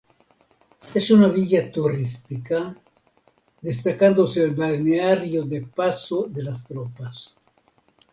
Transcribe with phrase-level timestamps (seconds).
[0.95, 2.75] Es una villa turística,
[3.61, 7.35] destacándose el balneario de Paso de las Tropas.